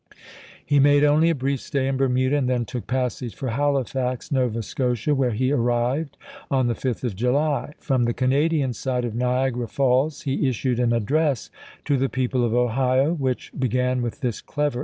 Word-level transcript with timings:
He 0.65 0.79
made 0.79 1.03
only 1.03 1.29
a 1.29 1.35
brief 1.35 1.61
stay 1.61 1.87
in 1.87 1.95
Bermuda, 1.95 2.35
and 2.35 2.49
then 2.49 2.65
took 2.65 2.87
passage 2.87 3.35
for 3.35 3.49
Halifax, 3.49 4.31
Nova 4.31 4.63
Scotia, 4.63 5.11
Moore, 5.11 5.15
where 5.15 5.29
he 5.29 5.51
arrived 5.51 6.17
on 6.49 6.65
the 6.65 6.73
5th 6.73 7.03
of 7.03 7.15
July. 7.15 7.75
From 7.77 8.05
the 8.05 8.13
"iecoiaT 8.15 8.17
Canadian 8.17 8.73
side 8.73 9.05
of 9.05 9.13
Niagara 9.13 9.67
Falls 9.67 10.21
he 10.21 10.49
issued 10.49 10.79
an 10.79 10.91
address 10.91 11.51
docu" 11.51 11.83
to 11.85 11.97
the 11.97 12.09
people 12.09 12.43
of 12.43 12.51
Ohio, 12.55 13.13
which 13.13 13.51
began 13.55 14.01
with 14.01 14.21
this 14.21 14.41
clever 14.41 14.69
ments, 14.69 14.79
\ 14.79 14.79